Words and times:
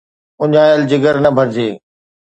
اُڃايل 0.41 0.81
جگر، 0.89 1.15
نه 1.23 1.29
ڀرجي 1.35 1.69